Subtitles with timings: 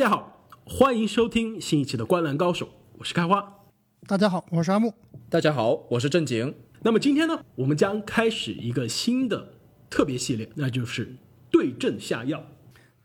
[0.00, 2.64] 家好，欢迎收听新一期的《观澜高手》，
[2.96, 3.66] 我是开花。
[4.06, 4.94] 大家好，我是阿木。
[5.28, 6.54] 大家好，我是正经。
[6.80, 9.52] 那么今天呢，我们将开始一个新的
[9.90, 11.16] 特别系列，那就是
[11.50, 12.42] 对症下药。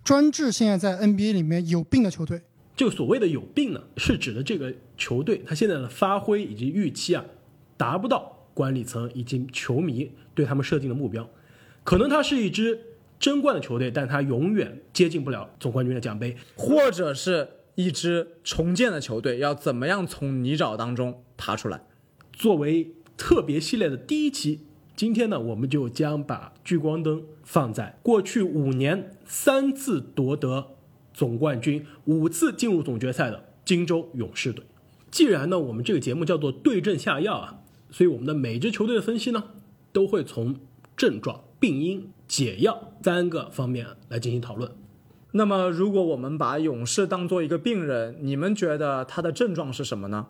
[0.05, 2.43] 专治现在在 NBA 里面有病的球队。
[2.77, 7.25] 这个所谓的有病呢，是指的这个球队他现在的发挥以及预期啊，
[7.75, 11.29] 达不到管理层以及球迷对他们设定的目标。
[11.83, 12.79] 可能他是一支
[13.19, 16.35] 争冠的球队，但他永远接近不了总冠军的奖杯。
[16.55, 21.81] 或者是一支重建的球队，要怎么样从泥沼当中爬出来？
[22.33, 24.61] 作为特别系列的第一期，
[24.95, 30.75] 今天呢，我们就将把聚光灯放在过去五年三次夺得
[31.13, 34.65] 总冠军、五次进入总决赛的金州勇士队。
[35.09, 39.43] 既然呢，我们这个节目叫做对症下药啊，所以我们的每支球队的分析呢，
[39.93, 40.55] 都会从
[40.97, 44.71] 症状、病因、解药三个方面来进行讨论。
[45.31, 50.27] 那么，如果我们把勇士当做一个病人，你们觉得他的症状是什么呢？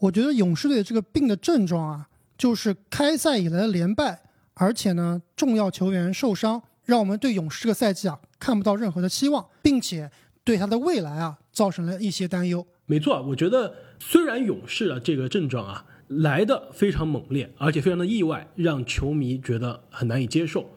[0.00, 4.22] 我觉得勇士队这个病的症状啊，就是开赛以来的连败，
[4.54, 10.08] 而且呢，重要球员受伤，让我们对勇士这个赛季啊看不到任何的希望，并且
[10.44, 12.64] 对他的未来啊造成了一些担忧。
[12.86, 20.70] 没错，我觉得虽然勇士的这个症状啊来的非常猛烈，而且非常的意外，让球迷觉得很难以接受，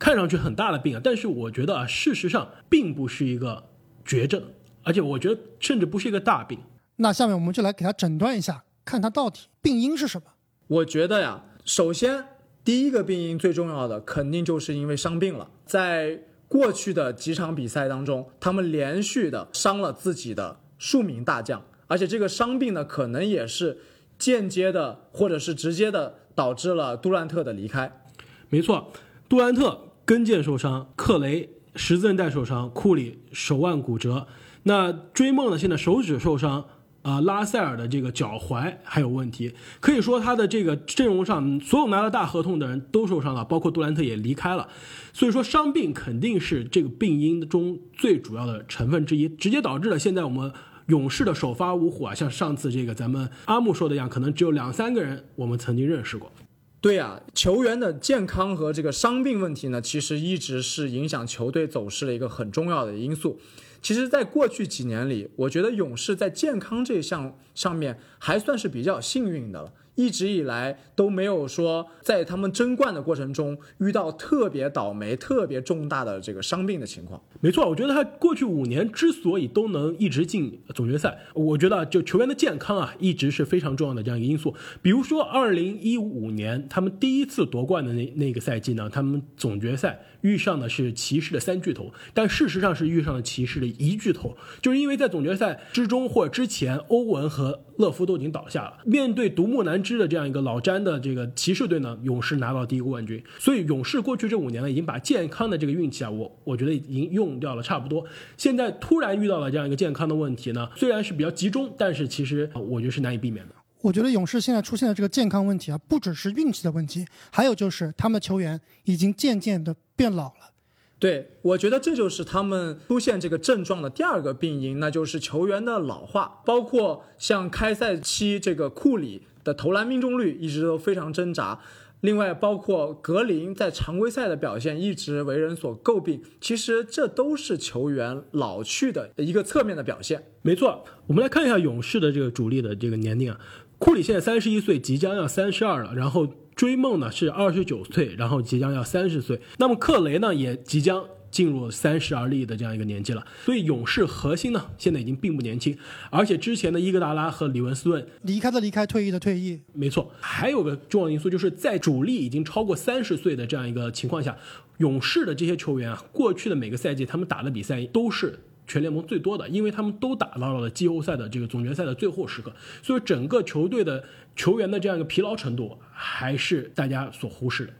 [0.00, 3.68] 看上去很大的病啊，但是我觉得啊，事实上并不是一个
[4.04, 4.42] 绝症，
[4.82, 6.58] 而且我觉得甚至不是一个大病。
[6.96, 10.26] 那下面我们就来给他诊断一下，看他到底病因是什么。
[10.66, 12.24] 我觉得呀，首先
[12.64, 15.50] 第一个病因最重要的，肯定就是因为伤病了。
[15.66, 23.78] 在过去的几场比赛当中，他们连续的伤了自己的数名大将，而且这个伤病呢，可能也是
[24.18, 28.02] 间接的或者是直接的导致了杜兰特的离开。
[28.48, 28.92] 没错，
[29.28, 34.26] 杜兰特跟腱受伤，克雷十字韧带受伤，库里手腕骨折，
[34.64, 36.64] 那追梦呢，现在手指受伤。
[37.02, 44.68] 啊，拉塞尔的这个脚踝还有问题，可以说他的这个阵容上所有拿了大合同的人都受伤了，包括杜兰特也离开了，
[45.12, 50.52] 所以说伤病肯定是这个病因中最主要的成分之一，直接导致了现在我们
[50.88, 56.30] 勇士的首发五虎啊，像上次这个咱们阿木说的一样，可能只有两三个人我们曾经认识过。
[56.80, 63.38] 对呀、球员的健康和这个伤病问题呢，其实一直是影响球队走势的一个很重要的因素。
[63.82, 69.72] 其实，在过去几年里，我觉得勇士在健康这一项上面还算是比较幸运的了。
[70.00, 77.20] 一直以来都没有说在他们争冠的过程中遇到特别倒霉、特别重大的这个伤病的情况。
[77.40, 84.54] 没错，我觉得他过去五年之所以都能一直进总决赛，我觉得就球员的健康啊，一直是非常重要的这样一个因素。
[84.80, 98.78] 比如说，二零一五年他们第一次夺冠的那那个赛季呢，他们总决赛遇上的是骑士的三巨头，但事实上是遇上了骑士的一巨头，就是因为在总决赛之中或者之前，欧文和勒夫都已经倒下了。
[98.84, 103.22] 面对独木难支的这样一个老詹的这个骑士队呢，勇士拿到第一个冠军。
[103.38, 108.04] 所以勇士过去这五年呢，已经把健康的这个运气啊，我我觉得已经用掉了差不多。
[108.36, 113.54] 现在突然遇到了这样一个健康的问题呢，虽然是比较集中，但是其实我觉得是难以避免的。
[113.82, 120.50] 我觉得勇士现在出现的这个健康问题啊，不只是运气的问题，还有就是他们的球员已经渐渐的变老了。
[120.98, 131.58] 对，我觉得这就是他们出现这个症状的第二个病因，那就是球员的老化，包括像开赛期这个库里的投篮命中率一直都非常挣扎，
[132.02, 140.22] 另外包括格林在常规赛的表现一直为人所诟病，其实这都是球员老去的一个侧面的表现。
[140.42, 143.40] 没错，我们来看一下勇士的这个主力的这个年龄啊，
[143.80, 151.04] 库里现在三十一岁，即将要三十二了，然后追梦呢是二十九岁，然后即将要三十岁，那么克雷呢也即将。
[151.30, 155.78] 进入三十而立的这样一个年纪了，所以勇士核心呢现在已经并不年轻，
[156.10, 159.60] 而且之前的伊戈达拉和里文斯顿离开的离开，退役的退役。
[159.72, 164.36] 没错，还有个重要因素就是在主力已经超过三十岁的这样一个情况下，
[164.78, 168.36] 勇士的这些球员啊，过去的每个赛季他们打的比赛都是
[168.70, 174.04] 全联盟最多的，因为他们都打到了季后赛的这个总决赛的最后时刻，所以整个球队的
[174.36, 177.72] 球员的这样一个疲劳程度还是大家所忽视的。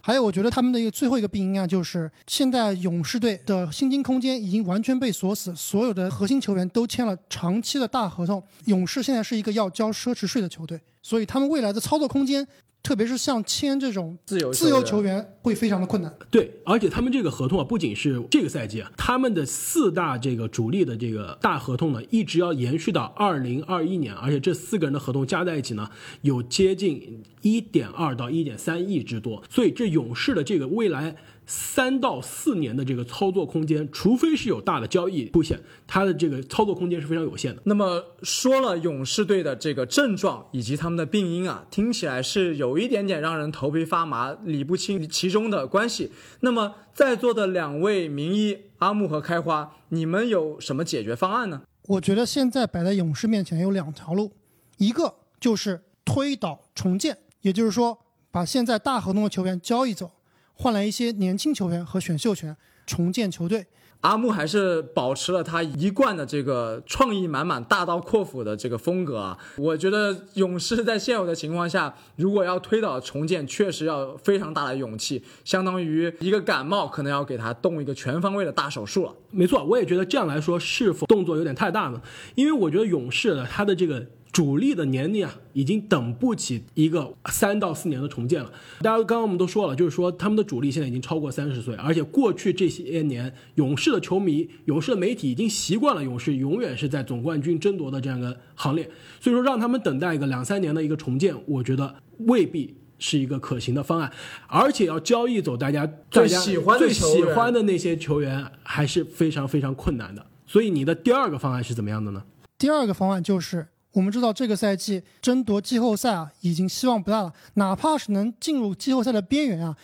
[0.00, 8.42] 还有，我觉得他们的一个最后一个病因啊，就是现在勇士队的薪金空间已经完全被锁死，所有的核心球员都签了长期的大合同。
[8.66, 12.46] 勇士现在是一个要交奢侈税的球队，所以他们未来的操作空间，
[12.86, 16.14] 特别是像签这种自由自由球球员，会非常的困难。
[16.30, 25.90] 对，而且他们这个合同啊，不仅是这个赛季啊，他们的四大这个主力的这个大合同呢，一直要延续到二零二一年，而且这四个人的合同加在一起呢，
[26.22, 37.62] 有接近一点二到一点三亿之多，所以这勇士的这个未来三到四年的这个操作空间，除非是有大的交易出现，它的这个操作空间是非常有限的。
[37.64, 46.10] 那么说了勇士队的这个症状以及他们的病因啊，听起来是有一点点让人头皮发麻，理不清其中的关系。
[46.40, 51.62] 那么在座的两位名医阿木和开花，你们有什么解决方案呢？
[51.86, 54.32] 我觉得现在摆在勇士面前有两条路，
[54.78, 57.96] 一个就是推倒重建，也就是说
[58.32, 60.10] 把现在大合同的球员交易走。
[60.58, 62.56] 换来一些年轻球员和选秀权，
[62.86, 63.66] 重建球队。
[64.00, 69.36] 阿木还是保持了他一贯的这个创意满满、大刀阔斧的这个风格啊！
[69.56, 79.14] 我觉得勇士在现有的情况下，如果要推倒重建，确实要非常大的勇气，相当于一个感冒，可能要给他动一个全方位的大手术了。
[79.30, 82.00] 没错，我也觉得这样来说，是否动作有点太大呢？
[82.34, 84.06] 因为我觉得勇士的他的这个。
[84.36, 88.52] 主力的年龄啊，已经等不起一个三到四年的重建了。
[88.82, 98.84] 大家刚刚我们都说了，就是说他们的主力现在已经超过三十岁，而且过去这些年，勇士的球迷、勇士的媒体已经习惯了勇士永远是在总冠军争夺的这样一个行列。
[99.22, 104.12] 所以说，让他们等待一个两三年的一个重建，我觉得未必是一个可行的方案。
[104.48, 110.26] 而且要交易走大家最喜欢最喜欢的那些球员，还是非常非常困难的。
[110.46, 112.22] 所以你的第二个方案是怎么样的呢？
[112.58, 113.68] 第二个方案就是。
[113.96, 117.32] 我们知道这个赛季争夺季后赛啊，已经希望不大了。
[117.54, 119.74] 哪怕是能进入季后赛的边缘啊，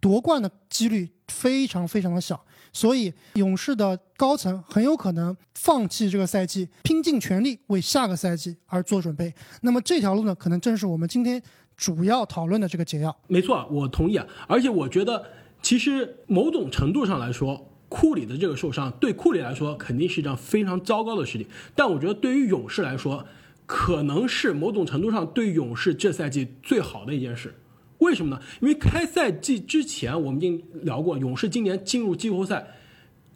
[0.00, 2.42] 夺冠的几率非常非常的小。
[2.72, 9.34] 所以勇士的高层很有可能放弃这个赛季，拼尽全力为下个赛季而做准备。
[9.60, 11.42] 那么这条路呢，可能正是我们今天
[11.76, 13.14] 主要讨论的这个解药。
[13.26, 14.26] 没错，我同意啊。
[14.46, 15.22] 而且我觉得，
[15.60, 17.66] 其实某种程度上来说。
[17.90, 21.48] 库里的这个受伤，对库里来说肯定是一张非常糟糕的事情。
[21.74, 23.24] 但我觉得对于勇士来说，
[23.68, 27.54] 可能是某种程度上对勇士这赛季最好的一件事，
[27.98, 28.42] 为什么呢？
[28.62, 32.66] 因为开赛季之前我们已经聊过，勇士今年进入季后赛，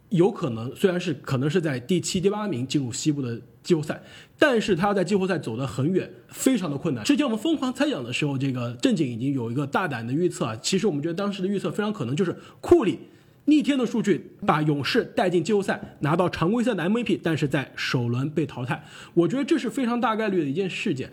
[0.09, 4.01] 有可能虽然是可能是在第七、第八名进入西部的季后赛，
[4.39, 7.05] 但是他要在季后赛走得很远，非常的困难。
[7.05, 12.97] 之前我们疯狂猜想的时候，这个正经已经有一个大胆的预测啊，其实我们觉得当时的预测非常可能就是库里。
[13.45, 18.83] 逆天的数据把勇士带进季后赛，拿到常规赛的 MVP，但是在首轮被淘汰。
[19.13, 21.11] 我觉得这是非常大概率的一件事件。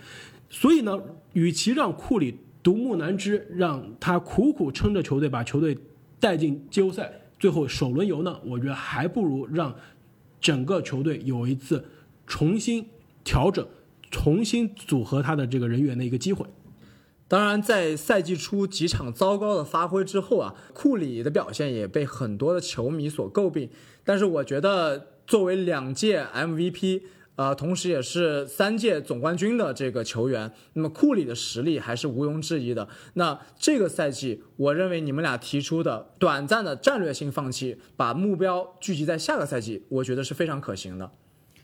[0.48, 0.98] 所以呢，
[1.32, 5.76] 与其让库里独木难支，让他苦苦撑着球队把球队
[6.20, 9.74] 带进季后赛，最后首轮游呢，我觉得还不如让
[10.40, 11.84] 整个球队有一次
[12.26, 12.86] 重新
[13.24, 13.66] 调整、
[14.10, 16.46] 重新组合他的这个人员的一个机会。
[17.30, 23.70] 当然，在赛季初几场糟糕的发挥之后啊，库里的表现也被很多的球迷所诟病。
[24.02, 27.02] 但是我觉得，作为两届 MVP，
[27.36, 32.88] 呃，同时也是三届总冠军的这个球员，那么库里的实力还是毋庸置疑的。
[33.14, 41.12] 那这个赛季，我认为你们俩提出的短暂的战略性放弃，把目标聚集在下个赛季，我觉得是非常可行的。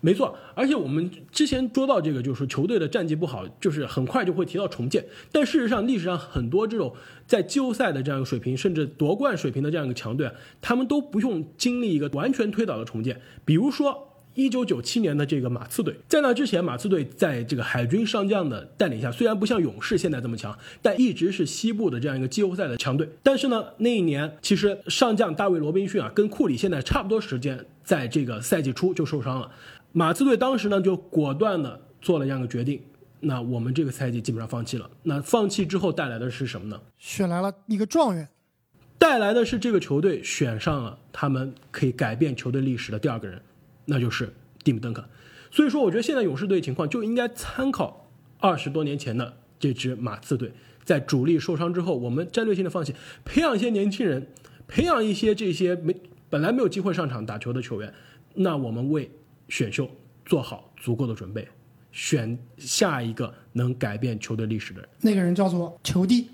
[0.07, 5.05] 没错，而且我们之前说到这个，就是球队的战绩不好，就是很快就会提到重建。
[5.33, 6.95] 但事实上，历史上很多这种
[7.27, 10.31] 在季后赛的这样一个水平，甚至夺冠水平的这样一个强队，
[10.63, 13.21] 他们都不用经历一个完全推倒的重建。
[13.45, 23.09] 比如说，一九九七年的这个马刺队，在那之前，马刺队在这个海军上将的带领下，虽然不像勇士现在这么强，但一直是西部的这样一个季后赛的强队。
[23.25, 29.51] 但是呢，那一年其实上将大卫罗宾逊啊，跟库里现在差不多时间，在这个赛季初就受伤了。
[29.93, 32.83] 马刺队当时呢就果断的做了这样的决定，
[33.21, 34.91] 那我们这个赛季基本上放弃了。
[35.03, 36.81] 那放弃之后带来的是什么呢？
[36.99, 38.29] 选来了一个状元，
[38.99, 43.41] 带来的是这个球队选上了他们可以改变球队历史的第二个人，
[43.87, 45.03] 那就是蒂姆·邓肯。
[45.51, 50.53] 所以说，我觉得现在勇士队情况就应该参考二十多年前的这支马刺队，
[50.85, 54.27] 在主力受伤之后，我们战略性的放弃，培养一些年轻人，
[54.69, 55.97] 培养一些这些没
[56.29, 57.95] 本来没有机会上场打球的球员，
[58.35, 59.11] 那我们为。
[59.49, 59.89] 选秀
[60.25, 61.47] 做好足够的准备，
[61.93, 64.89] 选下一个能改变球队历史的人。
[65.01, 66.29] 那个人叫做球帝。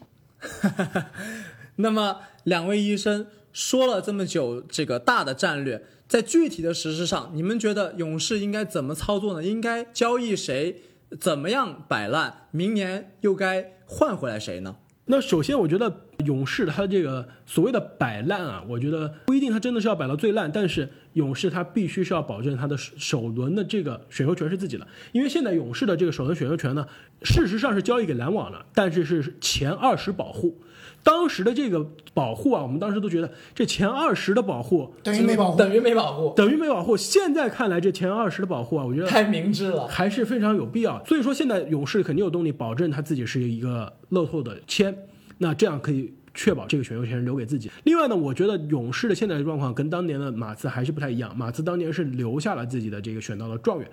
[1.76, 9.42] 那么，两位医生说了这么久，这个大的战略，在具体的实施上，你们觉得勇士应该怎么操作呢？
[9.46, 10.82] 应该交易谁？
[11.20, 12.48] 怎么样摆烂？
[12.50, 14.76] 明年又该换回来谁呢？
[15.06, 20.88] 那首先，我觉得勇士他这个所谓的摆烂啊，我觉得不一定他真的是要摆到最烂，但是。
[21.12, 26.86] 勇士他必须是要保证他的首轮的这个选秀权是自己的，因为现在勇士的这个首轮选秀权呢，
[27.22, 30.58] 事实上是交易给篮网了，但是是前二十保护。
[31.02, 36.96] 当时的这个保护啊，我们当时都觉得这前二十的保护等于没保护，等于没保护，等于没保护。
[36.96, 41.04] 现在看来，这前二十的保护啊，我觉得太明智了，还是非常有必要。
[41.04, 44.96] 所以说，现在勇士肯定有动力保证他自己是一个乐透的签，
[45.42, 47.68] 那这样可以确保这个选秀权留给自己。
[47.84, 51.36] 另外呢，我觉得勇士的现在的状况跟当年的马刺还是不太一样。
[51.36, 53.90] 马刺当年是留下了自己的这个选到了状元，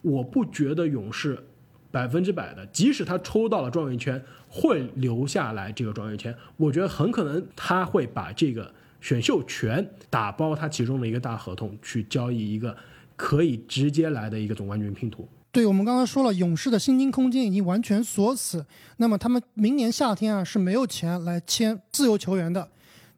[0.00, 1.36] 我不觉得勇士
[1.90, 6.34] 百分之百的，即使他抽到了状元签，会留下来这个状元签。
[6.56, 12.74] 我觉得很可能他会把这个选秀权打包他其中的一个大合同，去交易一个
[13.16, 15.28] 可以直接来的一个总冠军拼图。
[15.52, 18.64] 对我们刚刚说了，勇士的薪金空间已经完全锁死，
[18.96, 22.66] 那么他们明年夏天啊是没有钱来签自由球员的，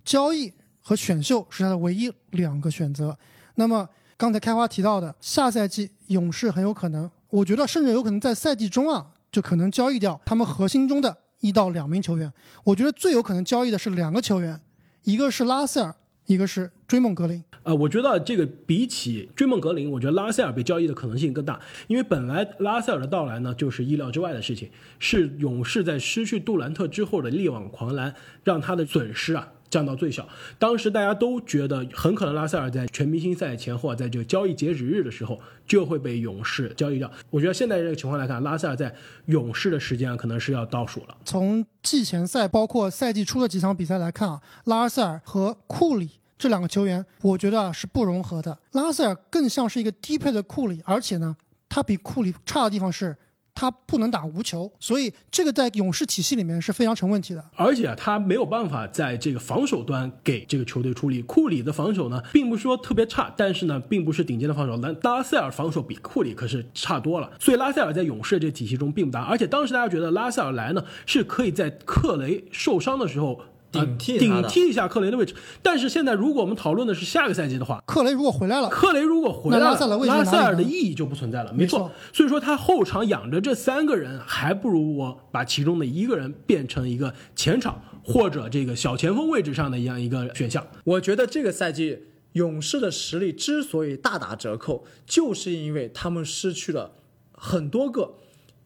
[0.05, 3.17] 交易和选秀是他的唯一两个选择。
[3.55, 12.33] 那么刚才开花提到的，下赛季勇士很有可能，我觉得甚至有可能在赛季中啊就可能交易掉他们核心中的一到两名球员。
[12.65, 14.61] 我觉得最有可能交易的是两个球员，
[15.05, 15.95] 一个是拉塞尔，
[16.27, 17.43] 一个是追梦格林。
[17.63, 30.29] 啊，我觉得这个比起追梦格林，我觉得拉塞尔被交易的可能性更大，因为本来拉塞尔的到来呢就是意料之外的事情，是勇士在失去杜兰特之后的力挽狂澜，让他的损失啊降到最小。
[30.57, 37.11] 当时大家都觉得很可能拉塞尔在全明星赛前后啊，在这个交易截止日的时候就会被勇士交易掉。
[37.31, 38.95] 我觉得现在这个情况来看，拉塞尔在
[39.27, 41.17] 勇士的时间啊可能是要倒数了。
[41.25, 46.09] 从季前赛包括赛季初的几场比赛来看啊，拉塞尔和库里。
[46.37, 48.59] 这两个球员，我觉得啊是不融合的。
[48.73, 51.35] 拉塞尔更像是一个低配的库里，而且呢，
[51.69, 53.17] 他比库里差的地方是，
[53.55, 57.45] 他不能打无球，所以这个在勇士体系里面是非常成问题的。
[57.55, 61.23] 而且他没有办法在这个防守端给这个球队出力。
[61.23, 64.77] 库里的防守呢，并不是说特别差，但是呢，并不是顶尖的防守。
[64.77, 69.23] 拉拉塞尔防守比库里可是差多了，所以拉塞尔在勇士这个体系中并不搭。
[69.23, 73.41] 而且当时大家觉得拉塞尔来呢，是可以在克雷受伤的时候。
[73.81, 81.91] 顶替顶替一下克雷的位置，但是现在如果我们讨论的是下个赛季的话，克雷如果回来了，克雷如果回来了，拉塞尔拉塞尔的意义就不存在了，没错。
[82.13, 90.67] 所以说他后场养着这三个人，还不如我把其中的一个人变成一个前场或者这个小前锋位置上的一样一个选项。
[90.85, 91.99] 我觉得这个赛季
[92.33, 96.93] 勇士的实力之所以大打折扣，就是因为他们失去了
[97.33, 98.15] 很多个，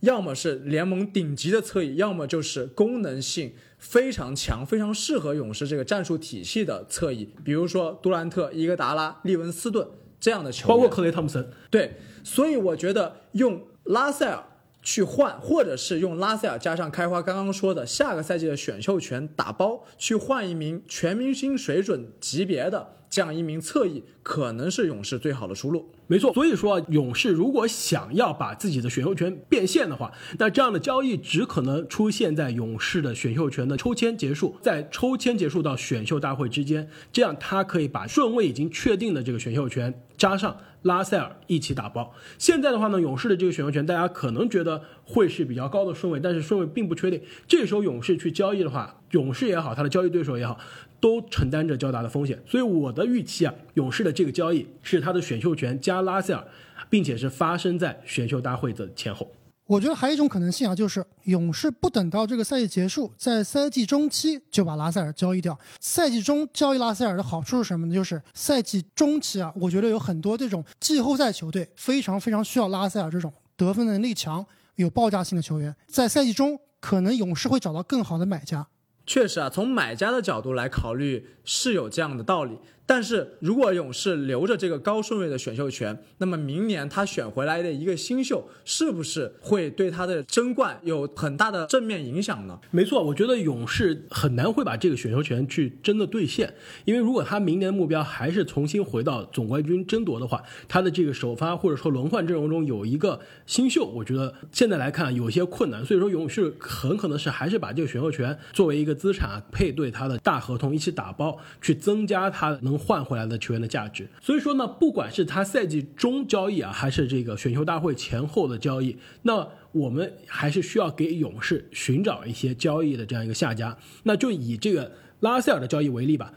[0.01, 3.53] 要么是联盟顶级的侧翼，要么就是功能性。
[3.79, 9.89] 非常强、非常适合勇士这个战术体系的侧翼，比如说杜兰特、伊戈达拉、利文斯顿
[10.21, 11.49] 这样的球员，包括克雷汤普森。
[11.71, 14.45] 对，所以我觉得用拉塞尔
[14.83, 25.91] 去换，或者是用拉塞尔加上开花刚刚说的下个赛季的选秀权打包，去换一名全明星水准级别的这样一名侧翼，可能是勇士最好的出路。
[26.09, 40.57] 没错，所以说勇士如果想要把自己的选秀权变现的话，那这样的交易只可能出现在勇士的选秀权的抽签结束，在抽签结束到选秀大会之间，这样他可以把顺位已经确定的这个选秀权加上
[40.89, 42.13] 拉塞尔一起打包。
[42.39, 47.23] 现在的话呢，勇士的这个选秀权大家可能觉得会是比较高的顺位，但是顺位并不确定。
[47.47, 50.59] 这时候勇士去交易的话，勇士也好，他的交易对手也好。
[51.01, 56.45] 都承担着较大的风险，所以我的预期啊，勇士的这个交易是他的选秀权加拉塞尔，
[56.91, 59.31] 并且是发生在选秀大会的前后。
[59.69, 65.57] 我觉得还有一种可能性啊，就是勇士不等到这个赛季结束，在赛季中期就把拉塞尔交易掉。
[65.79, 67.95] 赛季中交易拉塞尔的好处是什么呢？
[67.95, 74.43] 就是赛季中期啊，我觉得有很多这种季后赛球队非常非常需要拉塞尔这种得分能力强、
[74.77, 78.67] 有爆炸性的球员，在赛季中可能勇士会找到更好的买家。
[79.05, 82.59] 确实啊，从买家的角度来考虑是有这样的道理。
[82.91, 92.59] 但是如果勇士留着这个高顺位的选秀权，那么明年他选回来的一个新秀，是不是会对他的争冠有很大的正面影响呢？
[92.71, 96.55] 没错，我觉得勇士很难会把这个选秀权去真的兑现，
[96.87, 105.85] 因为如果他明年的目标还是重新回到总冠军争夺的话，他的这个首发或者说轮换阵容中有一个新秀，我觉得现在来看有些困难。
[105.85, 112.78] 所以说勇士很可能是还是把这个选秀权作为一个资产配对他的大合同一起打包，去增加他能。
[112.79, 123.77] 换回来的球员的价值，所以说呢，不管是他赛季中交易啊，还是这个选秀大会前后的交易，那我们还是需要给勇士寻找一些交易的这样一个下家。
[124.05, 126.33] 那就以这个拉塞尔的交易为例吧，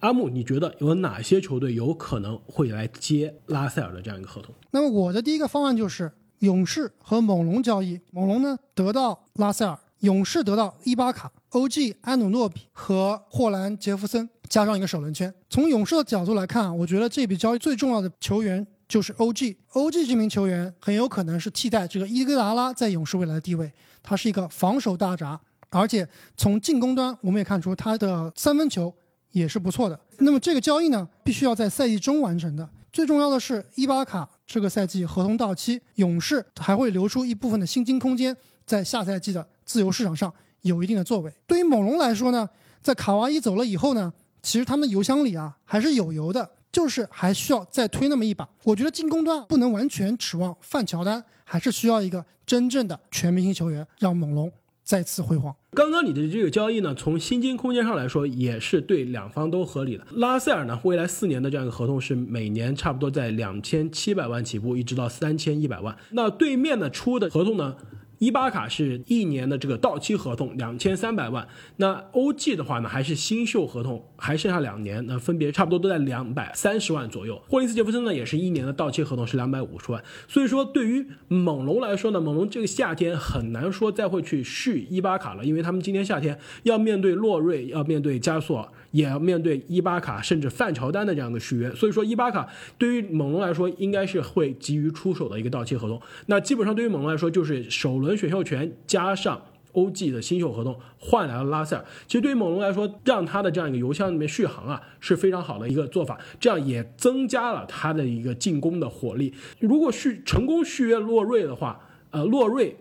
[0.00, 4.54] 阿木，你觉得有哪些球队有可能会来接拉塞尔的这样一个合同？
[4.70, 14.28] 那么我的第一个方案就是勇士和猛龙交易，猛龙呢得到拉塞尔，勇士得到伊巴卡、OG 安努诺比和霍兰杰弗森。
[14.46, 15.32] 加上一个首轮签。
[15.48, 19.56] 从勇士的角度来看，我觉得这笔交易最重要的球员就是 OG。
[19.72, 23.72] OG 这名球员很有可能是替代这个伊戈达拉在勇士未来的地位。
[24.02, 28.94] 他是一个防守大闸，而且从进攻端我们也看出他的三分球
[29.32, 29.98] 也是不错的。
[30.18, 32.68] 那么这个交易呢，必须要在赛季中完成的。
[32.92, 38.36] 最重要的是伊巴卡这个赛季合同到期，勇士还会留出一部分的薪金空间，
[38.66, 40.32] 在下赛季的自由市场上
[40.62, 41.32] 有一定的作为。
[41.46, 42.48] 对于猛龙来说呢，
[42.82, 48.48] 在卡哇伊走了以后呢，其实他们的油箱里啊还是有油的，就是还需要再推那么一把。
[48.64, 54.50] 我觉得进攻端不能完全指望范乔丹，还是需要一个真正的全明星球员，让猛龙
[54.84, 55.54] 再次辉煌。
[55.72, 60.06] 刚刚你的这个交易呢，从薪金空间上来说，也是对两方都合理的。
[60.12, 65.94] 拉塞尔呢，未来四年的这样一个合同是每年差不多在两千七百万起步，一直到三千一百万。
[66.12, 67.76] 那对面呢出的合同呢？
[68.18, 71.46] 伊巴卡是一年的这个到期合同，两千三百万。
[71.76, 77.42] 那 OG 的话呢，还是新秀合同，还剩下两年，那分别差不多都在两百三十万左右。
[77.48, 80.02] 霍林斯·杰弗森呢，也是一年的到期合同是两百五十万。
[80.26, 88.68] 所以说，对于猛龙来说呢，猛龙这个夏天很难说再会去续伊巴卡了，因为他们今年夏天要面对洛瑞，要面对加索尔。
[88.96, 92.48] 也要面对伊巴卡甚至范乔丹的这样的续约，所以说伊巴卡
[92.78, 96.00] 对于猛龙来说应该是会急于出手的一个到期合同。
[96.26, 99.42] 那基本上对于猛龙来说，就是首轮选秀权加上
[99.74, 101.84] OG 的新秀合同换来了拉塞尔。
[102.06, 109.34] 其实对于猛龙来说，让他的这样一个油箱里面续航啊是非常好的一个做法，这样也增加了他的一个进攻的火力。
[109.60, 111.78] 如果续成功续约洛瑞的话，
[112.12, 112.74] 呃，洛瑞。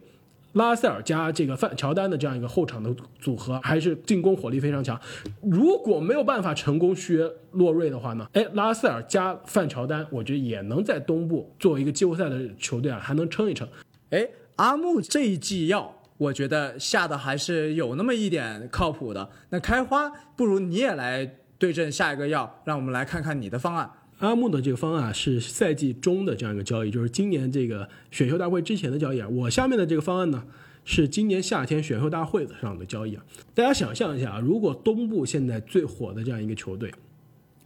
[0.55, 5.00] 拉塞尔加这个范乔丹的这样一个后场的组合，还是进攻火力非常强。
[5.41, 8.25] 如果没有办法成功续约洛瑞的话呢？
[8.33, 13.67] 哎，拉塞尔加范乔丹，我觉得也能在东部作为一个季后赛的球队啊，还能撑一撑。
[14.12, 19.29] 哎，阿木这一季药，我觉得下的还是有那么一点靠谱的。
[19.50, 23.91] 那开花，不如你也来对阵下一个药，让我们来看看你的方案。
[24.19, 29.27] 阿木的这个方案是赛季中的这样一个交易，就是今年这个选秀大会之前的交易啊。
[29.27, 30.45] 我下面的这个方案呢，
[30.86, 33.25] 是今年夏天选秀大会上的交易啊。
[33.53, 36.89] 大家想象一下啊，如果东部现在最火的这样一个球队，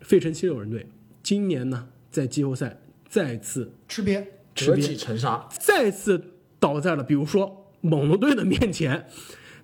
[0.01, 0.87] 费城七六人队，
[1.21, 4.25] 今年呢在季后赛再次吃瘪，
[4.55, 6.19] 折戟沉沙，再次
[6.59, 9.05] 倒在了比如说猛龙队的面前，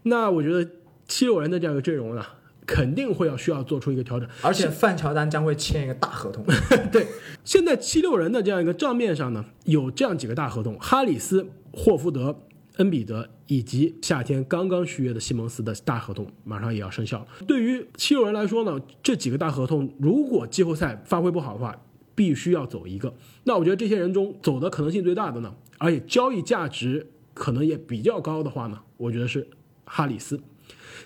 [0.04, 0.70] 那我觉得
[1.08, 2.24] 七六人的这样一个阵容呢。
[2.66, 6.44] 肯定会要需要做出一个调整，而且范乔丹将会签一个大合同。
[6.92, 7.08] 对，
[7.44, 12.42] 现在七六人的这样一个账面上呢，有这样几个大合同：哈里斯、霍福德、
[12.78, 17.26] 恩比德，以及夏天刚刚续约的西蒙斯的大合同，马上也要生效。
[17.48, 21.76] 对于七六人来说呢，这几个大合同如果季后赛发挥不好的话，
[22.16, 23.14] 必须要走一个。
[23.44, 29.48] 那我觉得这些人中走的可能性最大的呢，而且交易价值可能也比较高的话呢，我觉得是
[29.86, 30.40] 哈里斯。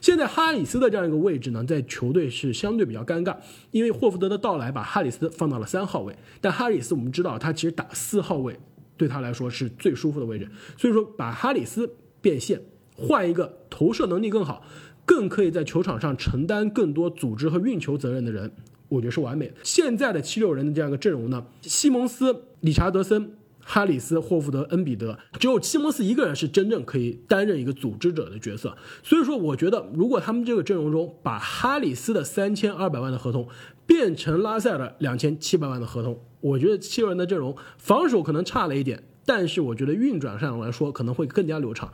[0.02, 3.36] 现在哈里斯的这样一个位置呢，在球队是相对比较尴尬，
[3.72, 8.58] 因为霍福德的到来把哈里斯放到了三号位，但哈里斯我们知道他其实打四号位
[8.96, 12.62] 对他来说是最舒服的位置，所以说把哈里斯变现，
[12.96, 14.64] 换一个投射能力更好，
[15.06, 18.50] 更可以在球场上承担更多组织和运球责任的人，
[18.88, 19.56] 我觉得是完美的。
[19.64, 23.34] 现在的七六人的这样一个阵容呢，西蒙斯、理查德森。
[23.72, 28.76] 哈里斯、霍福德、恩比德，只有西蒙斯一个人是真正可以担任一个组织者的角色。
[29.04, 33.48] 所以说，我觉得如果他们这个阵容中把哈里斯的三千二百万的合同
[33.86, 41.94] 变成拉塞尔的两千七百万的合同，我觉得七个人的阵容防守可能差了一点，但是我觉得运转上来说可能会更加流畅。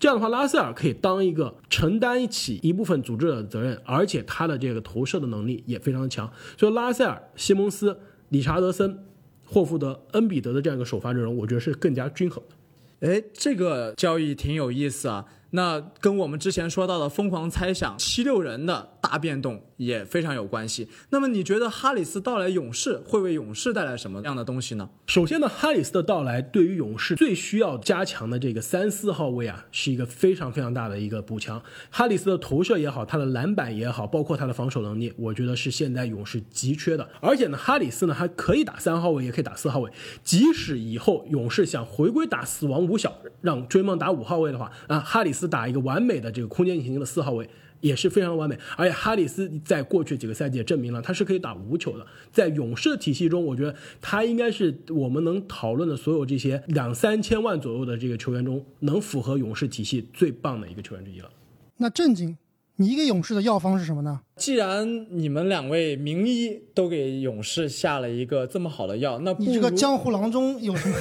[0.00, 6.28] 这样的话，拉塞尔可以当一个承担起一部分组织者的责任，而且他的这个投射的能力也非常强。
[6.58, 7.96] 所以，拉塞尔、西蒙斯、
[8.30, 9.04] 理查德森。
[9.52, 13.06] 霍福德、恩比德的这样一个首发阵容，我觉得是更加均衡的。
[13.06, 15.26] 哎，这个交易挺有意思啊。
[15.50, 20.88] 那跟我们之前说到的疯狂猜想七六人的大变动也非常有关系。
[21.10, 24.88] 那么你觉得哈里斯到来勇士会为勇士带来什么样的东西呢？
[25.06, 31.62] 首先呢，哈里斯的到来对于勇士最需要加强的这个三四号位啊，是一个非常非常大的一个补强。
[31.90, 37.08] 哈里斯的投射也好，他的篮板也好，包括他的防守能力，我觉得是现在勇士急缺的。
[37.20, 39.90] 而且呢，哈里斯呢还可以打三号位，也可以打四号位。
[40.24, 45.42] 即使以后勇士想回归打死亡五小，让追梦打五号位的话啊，哈里斯。
[45.52, 47.46] 打一个完美的这个空间型的四号位
[47.82, 52.06] 也是非常完美，而且哈里斯在过去几个赛季也证明了他是可以打无球的。
[52.32, 61.28] 在勇士体系中，我觉得他应该是我们能讨论的所有这些两三千万左右的这个球员中，能符合勇士体系最棒的一个球员之一了。
[61.78, 62.38] 那震惊，
[62.76, 64.20] 你一个勇士的药方是什么呢？
[64.36, 70.96] 既然你们两位名医都给勇士下了一个这么好的药，那你这个江湖郎中有什么？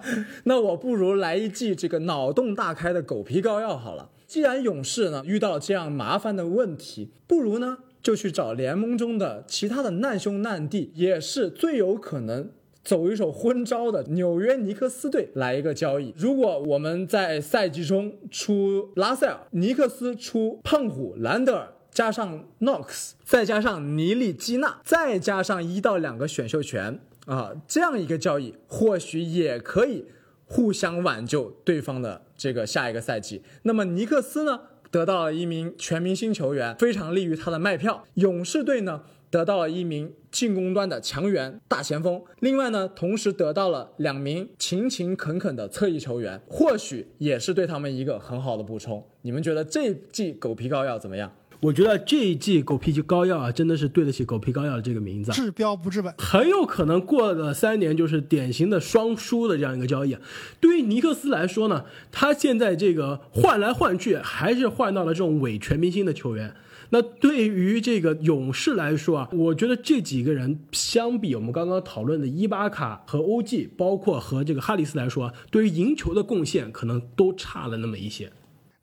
[0.44, 4.08] 那我不如来一剂这个脑洞大开的狗皮膏药好了。
[4.32, 12.48] 既然勇士呢遇到这样麻烦的问题，不如呢就去找联盟中的其他的难兄难弟，也是最有可能。
[12.82, 16.14] 走一手昏招的纽约尼克斯队来一个交易。
[16.16, 30.06] 如果我们在赛季中出拉塞尔，尼克斯出胖虎兰德尔，加上 Knox，，再加上尼利基纳，再加上一到两个选秀权啊，这样一个交易或许也可以
[30.46, 33.40] 互相挽救对方的这个下一个赛季。
[33.62, 38.02] 那么尼克斯呢，得到了一名全明星球员，非常利于他的卖票。
[38.14, 49.06] 勇士队呢，得到了一名进攻端的强援大前锋，另外呢，同时得到了两名勤勤恳恳的侧翼球员，或许也是对他们一个很好的补充。
[49.20, 51.32] 你们觉得这季狗皮膏药怎么样？
[51.62, 55.30] 我觉得这一季狗皮膏药啊，真的是对得起狗皮膏药的这个名字。
[55.30, 60.16] 治标不治本，很有可能过了三年就是典型的双输的这样一个交易。
[60.58, 66.52] 对于尼克斯来说呢，他现在这个换来换去，还是换到了这种伪全明星的球员。
[66.90, 78.32] 那对于这个勇士来说啊，我觉得这几个人相比我们刚刚讨论的伊巴卡和欧记，包括和这个哈里斯来说，对于赢球的贡献可能都差了那么一些。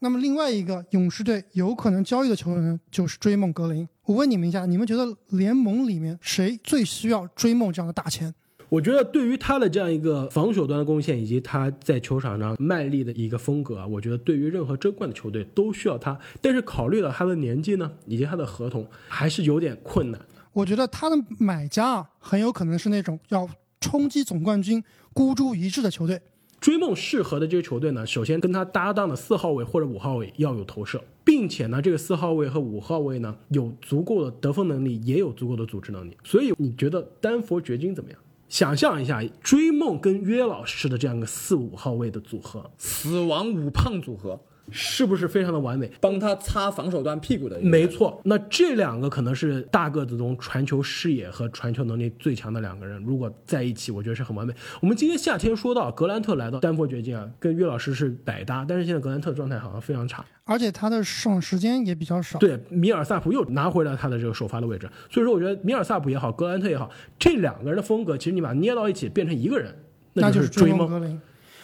[0.01, 3.87] 那么另外一个勇士队有可能交易的球员就是追梦格林。
[4.05, 8.33] 我问你们一下，你们觉得联盟里面谁最需要追梦这样的大钱？
[8.69, 16.17] 我觉得对于他的这样一个防守端的贡献，以及他在球场上卖力的一个风格啊，我觉得对于任何争冠的球队都需要他。
[16.39, 20.21] 但是考虑到他的年纪呢，以及他的合同，还是有点困难。
[20.53, 23.49] 我觉得他的买家啊，很有可能是那种要
[23.81, 24.83] 冲击总冠军、
[25.13, 26.21] 孤注一掷的球队。
[26.59, 36.17] 追梦适合的这个球队呢，首先跟他搭档的四号位或者五号位要有投射，并且呢，这个四号位和五号位呢有足够的得分能力，也有足够的组织能力。
[36.23, 38.19] 所以你觉得丹佛掘金怎么样？
[38.49, 44.39] 想象一下，追梦跟约老师的这样一个四五号位的组合，死亡五胖组合。
[44.71, 45.91] 是不是非常的完美？
[46.01, 48.19] 帮他擦防守端屁股的，没错。
[48.23, 54.53] 那这两个可能是大个子中传球视野和传球能力最强的两个人，如果在一起，我觉得是很完美。
[54.81, 62.39] 我们今天夏天说到格兰特来到丹佛掘金啊，跟岳老师是百搭，但是现在格兰特状态好像非常差，而且他的上时间也比较少。
[62.39, 69.73] 对，米尔萨普又拿回了他的这个首发的位置，所以说我觉得米尔萨普也好，格兰特也好，这两个人的风格，其实你把它捏到一起变成一个人，
[70.13, 71.19] 那就是追梦。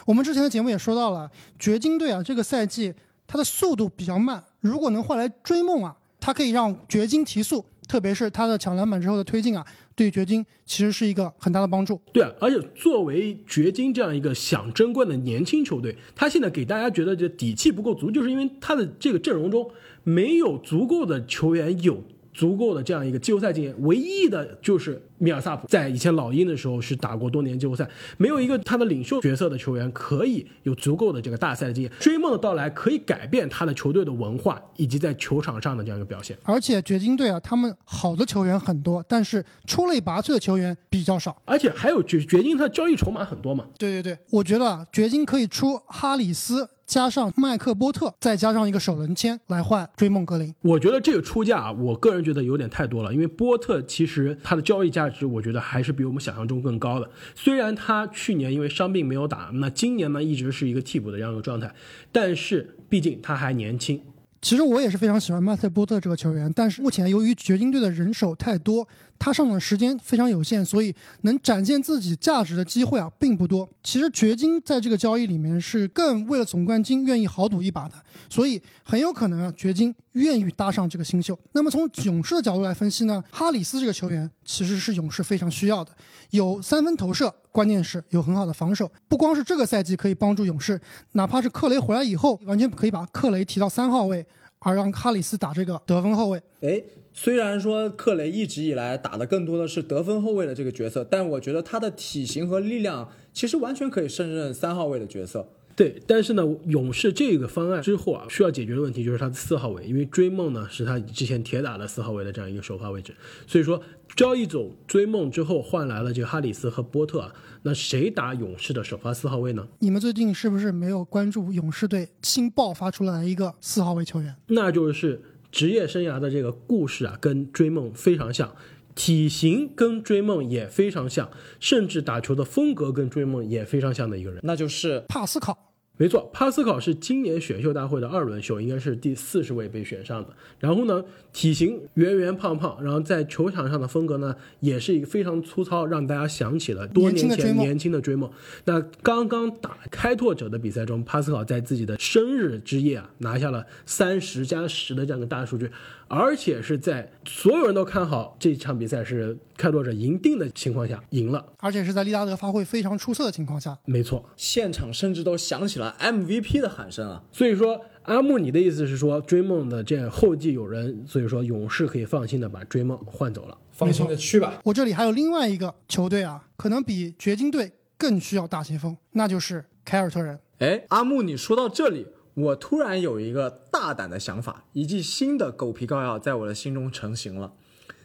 [0.05, 2.93] 我们之前的节目也说到了，掘金队啊，这个赛季
[3.25, 4.43] 它的速度比较慢。
[4.59, 9.65] 如果能换来追梦啊，它可以让掘金提速，特别是他的抢篮板之后的推进啊，
[9.95, 11.99] 对掘金其实是一个很大的帮助。
[12.13, 19.67] 对啊，而且作为掘金这样一个想争冠的年轻球队，他现在给大家觉得这底气不够足，就是因为他的这个阵容中
[20.03, 22.03] 没有足够的球员有
[22.35, 25.01] 足够的这样一个季后赛经验，唯一的就是。
[25.17, 31.89] 米尔萨普在以前老鹰的时候是打过多年季后赛，没有一个他的领袖角色的球员可以有足够的这个大赛的经验。
[32.01, 36.37] 追梦的到来可以改变他的球队的文化以及在球场上的这样一个表现。
[36.43, 41.41] 而且掘金队啊，他们好的球员很多，但是出类拔萃的球员比较少。
[41.45, 43.65] 而且还有掘掘金，他交易筹码很多嘛？
[43.79, 50.53] 对对对，我觉得啊，掘金可以出哈里斯加上麦克波特，再加上一个首轮签来换追梦格林。
[50.61, 54.95] 我觉得这个出价，我个人觉得有点太多了，因为波特其实他的交易价。
[55.05, 57.07] 价值我觉得还是比我们想象中更高的。
[57.35, 61.69] 虽然他去年因为伤病没有打，那今年呢一直是一个替补的这样一个状态，
[62.11, 64.01] 但是毕竟他还年轻。
[64.41, 73.67] 其实我也是非常喜欢麦特波特这个球员，但是目前由于掘金队的人手太多，他上场时间非常有限，所以能展现自己价值的机会啊并不多。
[73.83, 77.95] 其实掘金在这个交易里面是更为了总冠军愿意豪赌一把的，
[78.29, 81.37] 所以很有可能啊掘金愿意搭上这个新秀。
[81.53, 85.91] 那么从勇士的角度来分析呢，哈里斯这个球员其实是勇士非常需要的，
[86.31, 88.91] 有三分投射，关键是有很好的防守。
[89.07, 90.79] 不光是这个赛季可以帮助勇士，
[91.13, 94.25] 哪怕是克雷回来以后，完全可以把克雷提到三号位。
[94.59, 96.81] 而让哈里斯打这个得分后卫，哎，
[97.17, 105.47] 虽然说克雷一直以来打的更多的是得分后卫的这个角色，但我觉得他的体型和力量其实完全可以胜任三号位的角色。
[105.77, 113.13] 对，但是呢，勇士这个方案之后啊，需要解决的问题就是他的四号位，因为追梦呢是他之前铁打的四号位的这样一个首发位置，
[113.47, 113.81] 所以说
[114.15, 119.65] 交易走追梦之后换来了这个哈里斯和波特啊，那谁打勇士的首发四号位呢？
[119.79, 124.33] 你们最近是不是没有关注勇士队新爆发出来一个四号位球员？
[124.47, 125.21] 那就是
[125.55, 128.53] 职业生涯的这个故事啊，跟追梦非常像，
[128.93, 135.64] 体型跟追梦也非常像，甚至打球的风格跟追梦也非常像的一个人，那就是帕斯考。
[135.97, 140.29] 没错，帕斯考是今年选秀大会的二轮秀，应该是第四十位被选上的。
[140.59, 148.29] 然后呢，体型圆圆胖胖，然后在球场上的风格呢，也是一个非常粗糙，让大家想起了多年前年轻的追梦。
[148.65, 155.71] 那刚刚打开拓者的比赛中，帕斯考在自己的生日之夜啊，拿下了三十加十的这样一个大数据。
[156.07, 167.23] 而且是在所有人都看好这场比赛是开拓者赢定的情况下赢了，而且是在利拉德发挥非常出色的情况下，没错，现场甚至都响起了 MVP 的喊声啊！
[167.31, 174.61] 所以说，阿木，你的意思是说追梦的这后继有人，所以说勇士可以放心的把追梦换走了，放心的去吧。
[174.63, 180.39] 我这里还有另外一个球队啊，可能比掘金队更需要大前锋，那就是凯尔特人。
[180.59, 182.05] 哎，阿木，你说到这里。
[182.35, 187.53] 我突然有一个大胆的想法，一剂新的狗皮膏药在我的心中成型了，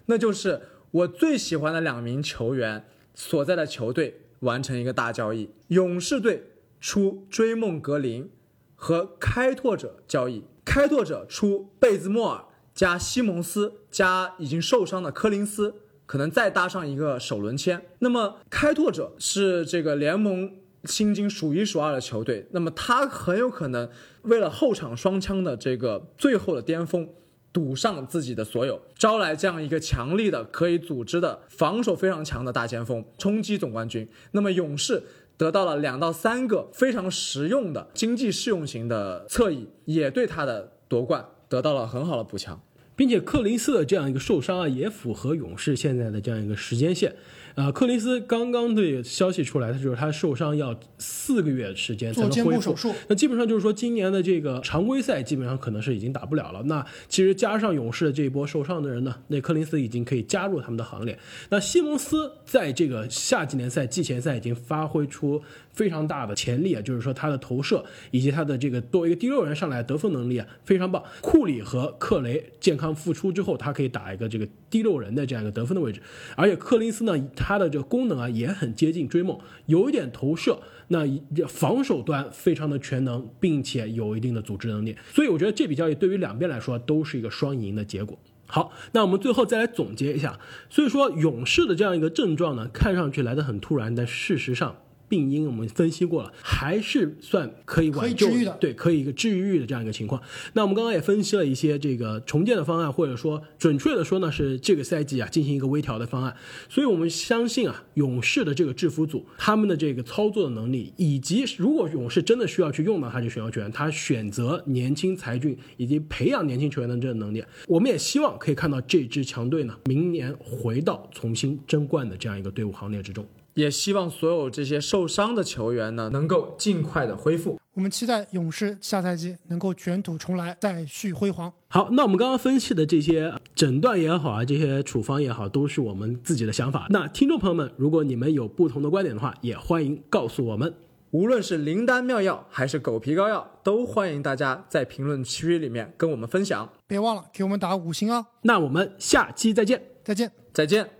[0.06, 0.62] 那就是
[0.92, 8.30] 我最喜欢的两名球员所在的球队完成一个大交易，勇士队出追梦格林
[8.74, 15.74] 和开拓者交易，开拓者出贝兹莫尔加西蒙斯加已经受伤的柯林斯，
[16.06, 17.84] 可能再搭上一个首轮签。
[17.98, 23.88] 那么开拓者是这个联盟薪金数一数二的球队，那么他很有可能
[24.22, 27.08] 为了后场双枪的这个最后的巅峰。
[27.52, 34.08] 赌上自己的所有，招来这样一个强力的、可以组织的、防守非常强的大前锋，冲击总冠军。
[34.30, 35.02] 那么勇士
[35.36, 42.62] 得到了两到三个非常实用的经济适用型的侧翼，也对他的夺冠得到了很好的补强。
[42.94, 47.16] 并且克林斯的这样一个受伤啊，也符合勇士现在的这样一个时间线。
[47.54, 52.94] 啊，克林斯刚刚的消息出来，他就是他受伤要四个月时间才能恢复。
[53.08, 56.62] 那基本上就是说，今年的这个常规赛基本上可能是已经打不了了。
[56.64, 61.18] 那其实加上勇士的这一波受伤的人呢，那克林斯已经可以加入他们的行列。
[61.48, 71.02] 那西蒙斯在这个夏季联赛季前赛已经发挥出非常大的潜力啊，就是说他的投射以及他的这个作为一个第六人上来得分能力啊非常棒。
[71.20, 76.00] 库里和克雷健康复出之后，他可以打一个这个第六人的这样一个得分的位置，
[76.36, 77.18] 而且克林斯呢。
[77.36, 81.04] 他的这个功能啊也很接近追梦，有一点投射，那
[81.46, 88.18] 防守端非常的全能，并且有一定的组织能力，所以我觉得这笔交易对于两边来说都是一个双赢的结果。
[88.46, 94.76] 好，那我们最后再来总结一下，所以说勇士的这样一个症状呢，看上去来的很突然，但事实上。
[95.10, 100.22] 病因我们分析过了，还是算可以挽救的，对，可以一个治愈的这样一个情况。
[100.52, 106.34] 那我们刚刚也分析了一些这个重建的方案，或者说准确的说呢，是这个赛季啊进行一个微调的方案。
[106.68, 123.26] 所以我们相信啊，勇士的这个制服组他们的这个操作的能力，以及如果勇士真的需要去用到他这选秀权，他选择年轻才俊以及培养年轻球员的这个能力，我们也希望可以看到这支强队呢，明年回到重新争冠的这样一个队伍行列之中。
[123.54, 127.58] 也希望所有这些受伤的球员呢，能够尽快的恢复。
[127.72, 131.50] 我们期待勇士下赛季能够卷土重来，再续辉煌。
[131.68, 136.86] 好，那我们刚刚分析的这些诊断也好啊，这些处方也好，都是我们自己的想法。
[136.90, 140.74] 那听众朋友们，如果你们有不同的观点的话，也欢迎告诉我们。
[141.12, 146.68] 无论是灵丹妙药还是狗皮膏药，都欢迎大家在评论区里面跟我们分享。
[146.86, 148.26] 别忘了给我们打五星哦。
[148.42, 150.99] 那我们下期再见，再见，再见。